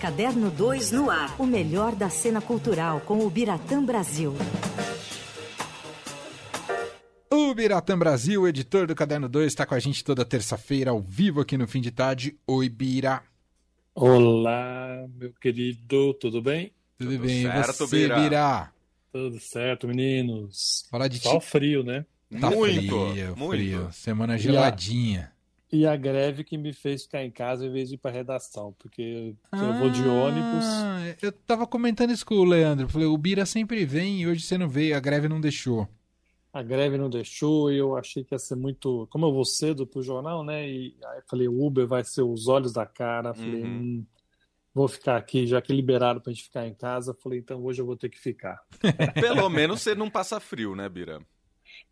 [0.00, 1.38] Caderno 2 no ar.
[1.38, 4.34] O melhor da cena cultural com o Biratã Brasil.
[7.30, 11.42] O Biratã Brasil, editor do Caderno 2, está com a gente toda terça-feira, ao vivo
[11.42, 12.34] aqui no fim de tarde.
[12.46, 13.22] Oi, Bira.
[13.94, 16.72] Olá, meu querido, tudo bem?
[16.96, 18.20] Tudo, Tudo bem, certo, você, Bira?
[18.20, 18.72] Bira?
[19.12, 20.86] Tudo certo, meninos.
[20.90, 21.44] Falar de Só ti...
[21.44, 22.06] frio, né?
[22.40, 23.50] Tá Muito, frio, muito.
[23.50, 23.88] frio.
[23.92, 25.30] Semana geladinha.
[25.72, 28.74] E a greve que me fez ficar em casa em vez de ir pra redação,
[28.78, 30.64] porque eu vou de ônibus.
[30.64, 32.88] Ah, eu tava comentando isso com o Leandro.
[32.88, 35.88] Falei, o Bira sempre vem e hoje você não veio, a greve não deixou.
[36.52, 39.06] A greve não deixou e eu achei que ia ser muito.
[39.10, 40.68] Como eu vou cedo pro jornal, né?
[40.68, 43.32] E aí eu falei, o Uber vai ser os olhos da cara.
[43.32, 43.68] Falei, Uhum.
[43.68, 44.06] hum,
[44.74, 47.14] vou ficar aqui, já que liberaram pra gente ficar em casa.
[47.14, 48.60] Falei, então hoje eu vou ter que ficar.
[49.20, 51.20] Pelo menos você não passa frio, né, Bira?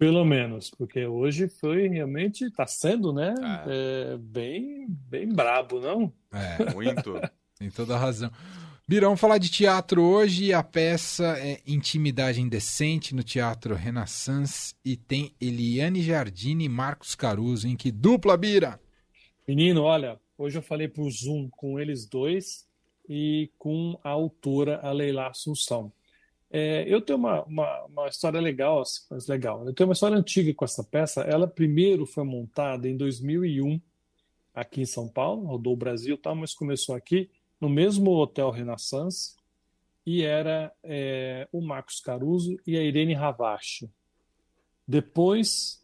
[0.00, 3.34] Pelo menos, porque hoje foi realmente, tá sendo, né?
[3.66, 4.14] É.
[4.14, 6.10] é, bem, bem brabo, não?
[6.32, 7.20] É, Muito.
[7.58, 8.30] tem toda a razão.
[8.88, 10.54] Bira, vamos falar de teatro hoje.
[10.54, 17.68] A peça é Intimidade Indecente no Teatro Renaissance e tem Eliane Jardine e Marcos Caruso,
[17.68, 18.80] em que dupla, Bira?
[19.46, 22.66] Menino, olha, hoje eu falei por Zoom com eles dois
[23.06, 25.92] e com a autora, a Leila Assunção.
[26.50, 29.64] É, eu tenho uma, uma, uma história legal, assim, mas legal.
[29.66, 31.22] Eu tenho uma história antiga com essa peça.
[31.22, 33.80] Ela primeiro foi montada em 2001
[34.52, 38.50] aqui em São Paulo, rodou o Brasil, e tal, mas começou aqui no mesmo Hotel
[38.50, 39.36] Renaissance
[40.04, 43.88] e era é, o Marcos Caruso e a Irene Ravache.
[44.86, 45.80] Depois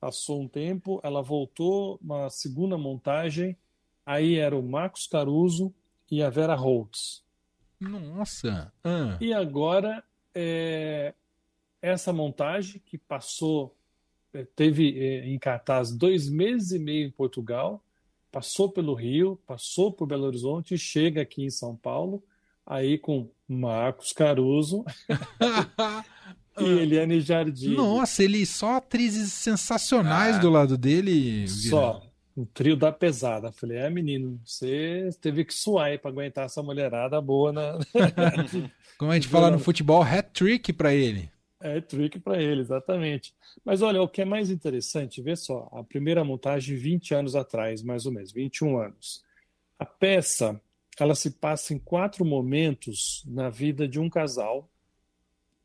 [0.00, 3.56] passou um tempo, ela voltou uma segunda montagem,
[4.04, 5.72] aí era o Marcos Caruso
[6.10, 7.22] e a Vera Holtz.
[7.78, 8.72] Nossa!
[8.82, 10.02] Ah, E agora
[10.40, 11.14] é,
[11.82, 13.74] essa montagem que passou,
[14.32, 17.82] é, teve é, em cartaz dois meses e meio em Portugal,
[18.30, 22.22] passou pelo Rio, passou por Belo Horizonte e chega aqui em São Paulo,
[22.64, 24.84] aí com Marcos Caruso
[26.60, 27.74] e Eliane Jardim.
[27.74, 30.38] Nossa, ele só atrizes sensacionais Ah.
[30.38, 31.48] do lado dele.
[31.48, 32.02] Só.
[32.38, 33.50] Um trio da pesada.
[33.50, 37.80] Falei, é, menino, você teve que suar aí pra aguentar essa mulherada boa na.
[38.96, 41.28] Como a gente fala no futebol, hat-trick pra ele.
[41.58, 43.34] É trick pra ele, exatamente.
[43.64, 47.82] Mas olha, o que é mais interessante, vê só, a primeira montagem 20 anos atrás,
[47.82, 49.24] mais ou menos, 21 anos.
[49.76, 50.60] A peça,
[50.96, 54.70] ela se passa em quatro momentos na vida de um casal,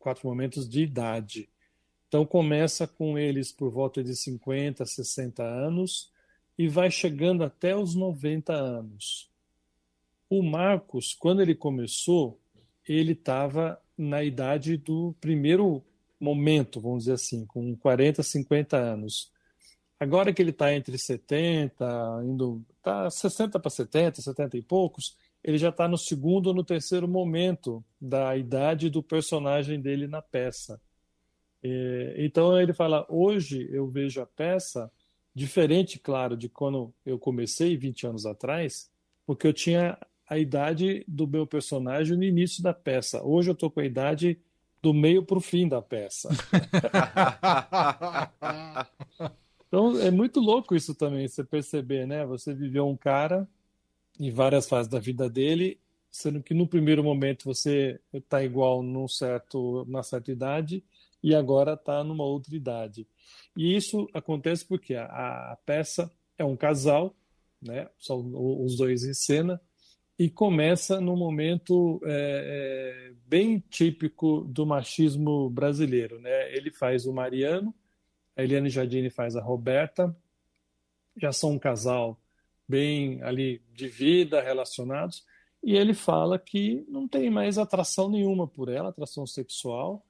[0.00, 1.48] quatro momentos de idade.
[2.08, 6.10] Então começa com eles por volta de 50, 60 anos
[6.58, 9.30] e vai chegando até os 90 anos.
[10.28, 12.40] O Marcos, quando ele começou,
[12.86, 15.82] ele estava na idade do primeiro
[16.20, 19.30] momento, vamos dizer assim, com 40, 50 anos.
[19.98, 21.84] Agora que ele está entre 70,
[22.24, 26.64] indo, tá 60 para 70, 70 e poucos, ele já está no segundo ou no
[26.64, 30.80] terceiro momento da idade do personagem dele na peça.
[31.62, 34.90] É, então ele fala: hoje eu vejo a peça
[35.36, 38.90] diferente, claro, de quando eu comecei 20 anos atrás,
[39.26, 43.22] porque eu tinha a idade do meu personagem no início da peça.
[43.22, 44.40] Hoje eu estou com a idade
[44.80, 46.30] do meio para o fim da peça.
[49.68, 52.24] Então é muito louco isso também, você perceber, né?
[52.24, 53.48] Você viveu um cara
[54.18, 59.08] em várias fases da vida dele, sendo que no primeiro momento você está igual num
[59.08, 60.84] certo, numa certa idade
[61.20, 63.08] e agora está numa outra idade.
[63.56, 65.04] E isso acontece porque a,
[65.52, 67.14] a peça é um casal,
[67.60, 67.88] né?
[67.98, 68.20] São
[68.62, 69.60] os dois em cena
[70.18, 76.54] e começa num momento é, é, bem típico do machismo brasileiro, né?
[76.56, 77.74] Ele faz o Mariano,
[78.34, 80.16] a Eliane Jardine faz a Roberta,
[81.16, 82.18] já são um casal
[82.68, 85.24] bem ali de vida, relacionados,
[85.62, 90.04] e ele fala que não tem mais atração nenhuma por ela, atração sexual.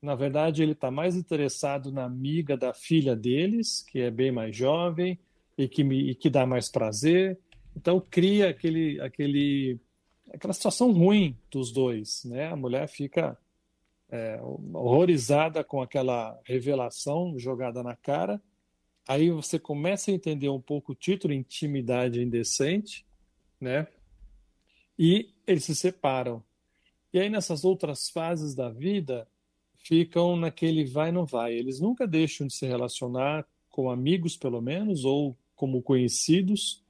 [0.00, 4.56] Na verdade, ele está mais interessado na amiga da filha deles, que é bem mais
[4.56, 5.18] jovem
[5.56, 7.38] e que, me, e que dá mais prazer.
[7.76, 9.78] Então cria aquele, aquele,
[10.32, 12.46] aquela situação ruim dos dois, né?
[12.46, 13.36] A mulher fica
[14.08, 14.40] é,
[14.72, 18.40] horrorizada com aquela revelação jogada na cara.
[19.06, 23.04] Aí você começa a entender um pouco o título, Intimidade Indecente,
[23.60, 23.88] né?
[24.96, 26.42] E eles se separam.
[27.12, 29.26] E aí nessas outras fases da vida
[29.88, 31.54] ficam naquele vai não vai.
[31.54, 36.84] Eles nunca deixam de se relacionar com amigos, pelo menos, ou como conhecidos.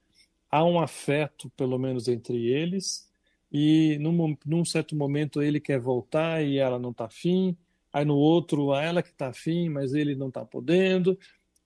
[0.51, 3.09] Há um afeto, pelo menos, entre eles
[3.51, 7.57] e num, num, certo momento ele quer voltar e ela não está afim,
[7.91, 11.17] aí no outro a ela que está afim, mas ele não está podendo,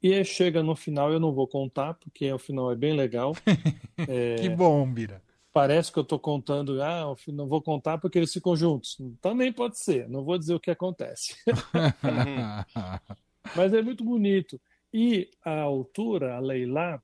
[0.01, 3.33] e aí chega no final, eu não vou contar, porque o final é bem legal.
[4.07, 4.36] é...
[4.36, 5.21] Que bom, Bira.
[5.53, 8.97] Parece que eu estou contando, ah, não vou contar porque eles ficam juntos.
[9.21, 11.35] Também pode ser, não vou dizer o que acontece.
[13.55, 14.59] Mas é muito bonito.
[14.91, 17.01] E a autora, a Leila,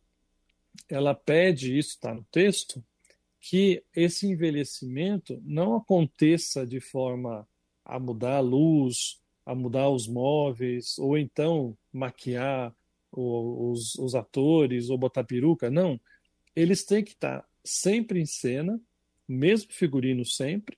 [0.90, 2.84] ela pede, isso está no texto,
[3.40, 7.48] que esse envelhecimento não aconteça de forma
[7.86, 12.74] a mudar a luz, a mudar os móveis, ou então maquiar
[13.12, 15.70] os, os atores ou botar peruca.
[15.70, 16.00] Não.
[16.56, 18.80] Eles têm que estar sempre em cena,
[19.28, 20.78] mesmo figurino sempre,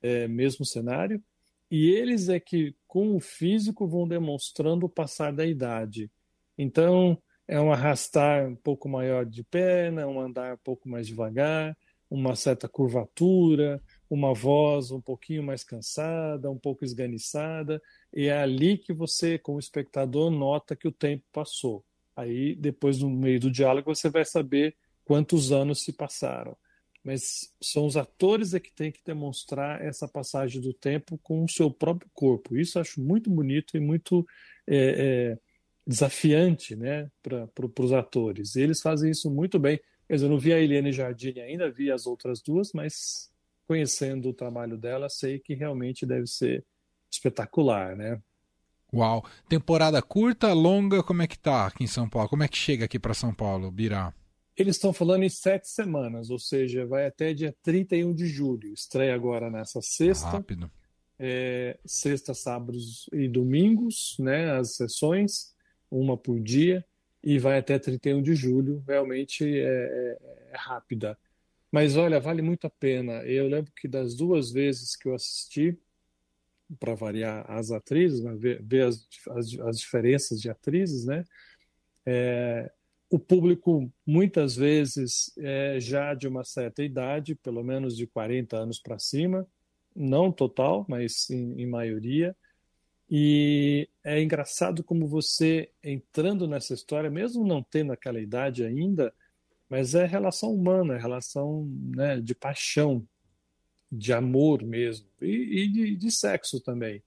[0.00, 1.22] é, mesmo cenário,
[1.70, 6.10] e eles é que, com o físico, vão demonstrando o passar da idade.
[6.56, 11.76] Então, é um arrastar um pouco maior de perna, um andar um pouco mais devagar,
[12.08, 17.80] uma certa curvatura, uma voz um pouquinho mais cansada, um pouco esganiçada,
[18.12, 21.84] e é ali que você, como espectador, nota que o tempo passou.
[22.16, 24.76] Aí, depois, no meio do diálogo, você vai saber
[25.10, 26.56] quantos anos se passaram.
[27.02, 31.48] Mas são os atores é que têm que demonstrar essa passagem do tempo com o
[31.48, 32.56] seu próprio corpo.
[32.56, 34.24] Isso acho muito bonito e muito
[34.68, 35.38] é, é,
[35.84, 37.48] desafiante né, para
[37.80, 38.54] os atores.
[38.54, 39.80] E eles fazem isso muito bem.
[40.08, 43.32] Eu não vi a Eliane Jardine ainda, vi as outras duas, mas
[43.66, 46.64] conhecendo o trabalho dela, sei que realmente deve ser
[47.10, 48.22] espetacular, né?
[48.94, 49.24] Uau!
[49.48, 52.28] Temporada curta, longa, como é que tá aqui em São Paulo?
[52.28, 54.14] Como é que chega aqui para São Paulo, Birá?
[54.60, 58.74] Eles estão falando em sete semanas, ou seja, vai até dia 31 de julho.
[58.74, 60.28] Estreia agora nessa sexta.
[60.28, 60.70] Rápido.
[61.18, 64.50] É, sexta, sábados e domingos, né?
[64.50, 65.54] As sessões,
[65.90, 66.84] uma por dia
[67.24, 68.84] e vai até 31 de julho.
[68.86, 70.18] Realmente é, é,
[70.52, 71.16] é rápida.
[71.72, 73.22] Mas olha, vale muito a pena.
[73.24, 75.74] Eu lembro que das duas vezes que eu assisti,
[76.78, 81.24] para variar as atrizes, né, ver, ver as, as, as, diferenças de atrizes, né?
[82.04, 82.70] É,
[83.10, 88.78] o público muitas vezes é já de uma certa idade, pelo menos de 40 anos
[88.78, 89.46] para cima,
[89.94, 92.36] não total, mas em, em maioria.
[93.10, 99.12] E é engraçado como você, entrando nessa história, mesmo não tendo aquela idade ainda,
[99.68, 101.66] mas é relação humana, é relação
[101.96, 103.04] né, de paixão,
[103.90, 107.02] de amor mesmo, e, e de, de, sexo também.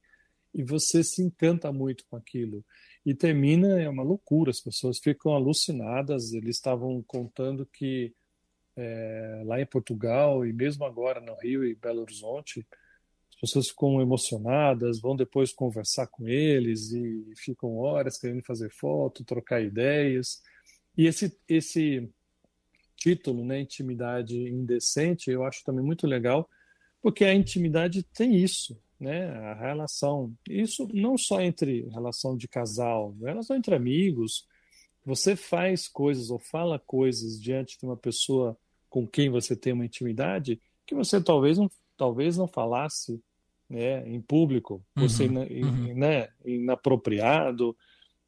[0.54, 2.64] E você se encanta muito com aquilo.
[3.06, 6.34] E termina, é uma loucura, as pessoas ficam alucinadas.
[6.34, 8.14] Eles estavam contando que
[8.76, 12.66] é, lá em Portugal, e mesmo agora no Rio e Belo Horizonte,
[13.44, 19.62] pessoas ficam emocionadas, vão depois conversar com eles e ficam horas querendo fazer foto, trocar
[19.62, 20.42] ideias.
[20.98, 22.10] E esse, esse
[22.96, 26.50] título, né, Intimidade Indecente, eu acho também muito legal,
[27.02, 30.34] porque a intimidade tem isso, né, a relação.
[30.50, 34.48] Isso não só entre relação de casal, relação entre amigos.
[35.06, 38.58] Você faz coisas ou fala coisas diante de uma pessoa
[38.90, 43.22] com quem você tem uma intimidade que você talvez não, talvez não falasse
[43.70, 45.94] né, em público, por uhum, ser uhum.
[45.96, 47.76] né, inapropriado,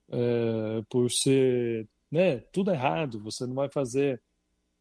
[0.09, 4.21] é, por ser né, tudo errado, você não vai fazer,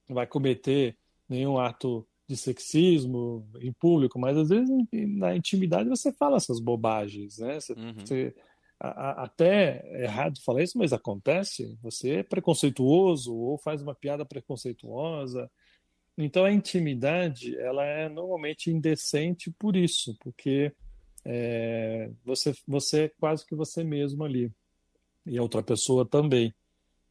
[0.08, 0.96] não vai cometer
[1.29, 7.38] nenhum ato de sexismo em público, mas às vezes na intimidade você fala essas bobagens,
[7.38, 7.61] né?
[7.61, 7.94] Você, uhum.
[7.94, 8.35] você
[8.81, 11.79] a, a, até é errado falar isso, mas acontece.
[11.82, 15.50] Você é preconceituoso ou faz uma piada preconceituosa,
[16.17, 20.72] então a intimidade ela é normalmente indecente por isso, porque
[21.25, 24.51] é, você você é quase que você mesmo ali
[25.27, 26.55] e a outra pessoa também.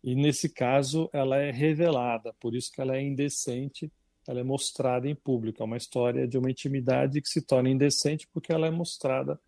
[0.04, 3.92] E nesse caso ela é revelada, por isso que ela é indecente,
[4.28, 5.62] ela é mostrada em público.
[5.62, 9.40] É uma história de uma intimidade que se torna indecente porque ela é mostrada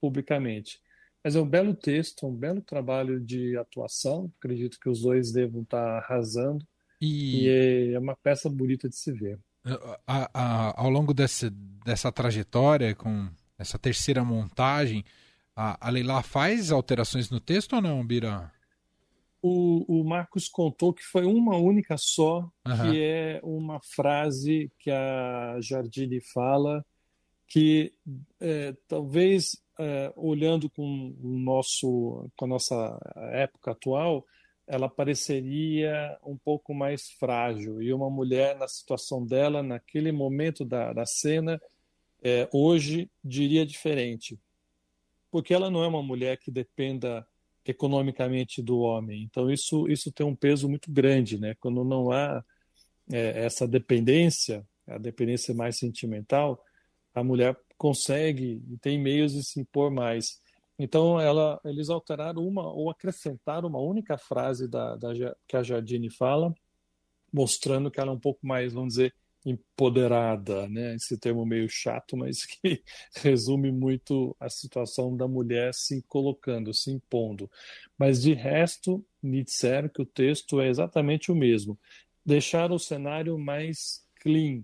[0.00, 0.80] publicamente.
[1.24, 4.32] Mas é um belo texto, um belo trabalho de atuação.
[4.38, 6.66] Acredito que os dois devam estar arrasando.
[7.00, 9.38] E, e é uma peça bonita de se ver.
[10.06, 11.50] A, a, ao longo desse,
[11.84, 15.04] dessa trajetória, com essa terceira montagem,
[15.54, 18.50] a, a Leila faz alterações no texto ou não, Bira?
[19.42, 22.90] O, o Marcos contou que foi uma única só, uhum.
[22.90, 26.84] que é uma frase que a Jardine fala,
[27.48, 27.92] que
[28.40, 32.98] é, talvez é, olhando com o nosso com a nossa
[33.32, 34.24] época atual
[34.66, 37.82] ela pareceria um pouco mais frágil.
[37.82, 41.60] E uma mulher, na situação dela, naquele momento da, da cena,
[42.22, 44.38] é, hoje diria diferente.
[45.30, 47.26] Porque ela não é uma mulher que dependa
[47.64, 49.22] economicamente do homem.
[49.22, 51.38] Então, isso, isso tem um peso muito grande.
[51.38, 51.54] Né?
[51.60, 52.44] Quando não há
[53.10, 56.62] é, essa dependência, a dependência mais sentimental,
[57.14, 60.40] a mulher consegue e tem meios de se impor mais.
[60.78, 65.12] Então, ela, eles alteraram uma ou acrescentaram uma única frase da, da,
[65.46, 66.52] que a Jardine fala,
[67.32, 70.94] mostrando que ela é um pouco mais, vamos dizer, empoderada, né?
[70.94, 72.82] Esse termo meio chato, mas que
[73.16, 77.50] resume muito a situação da mulher se colocando, se impondo.
[77.98, 81.78] Mas de resto, me disseram que o texto é exatamente o mesmo.
[82.24, 84.62] Deixar o cenário mais clean,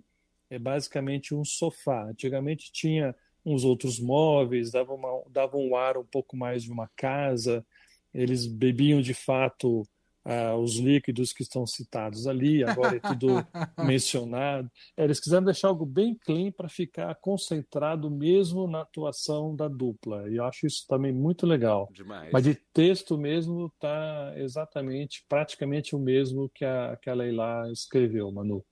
[0.49, 2.09] é basicamente um sofá.
[2.09, 6.89] Antigamente tinha uns outros móveis, dava, uma, dava um ar um pouco mais de uma
[6.97, 7.67] casa,
[8.13, 9.83] eles bebiam de fato
[10.29, 13.29] uh, os líquidos que estão citados ali, agora é tudo
[13.85, 14.71] mencionado.
[14.97, 20.29] Eles quiseram deixar algo bem clean para ficar concentrado mesmo na atuação da dupla.
[20.29, 21.89] E eu acho isso também muito legal.
[21.93, 22.31] Demais.
[22.31, 28.31] Mas de texto mesmo está exatamente, praticamente o mesmo que a, que a Leila escreveu,
[28.31, 28.65] Manu.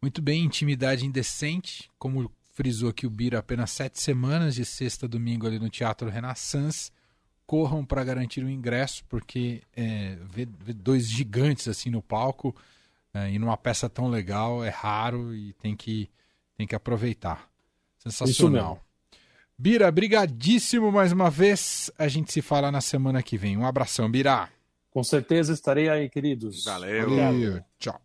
[0.00, 5.08] Muito bem, intimidade indecente, como frisou aqui o Bira, apenas sete semanas de sexta a
[5.08, 6.90] domingo ali no Teatro Renaissance.
[7.46, 12.54] Corram para garantir o ingresso, porque é, ver, ver, dois gigantes assim no palco
[13.14, 16.10] é, e numa peça tão legal é raro e tem que,
[16.56, 17.48] tem que aproveitar.
[17.98, 18.82] Sensacional.
[19.58, 21.90] Bira, brigadíssimo mais uma vez.
[21.98, 23.56] A gente se fala na semana que vem.
[23.56, 24.50] Um abração, Bira.
[24.90, 26.64] Com certeza estarei aí, queridos.
[26.64, 27.16] Valeu.
[27.16, 27.64] Valeu.
[27.78, 28.00] Tchau.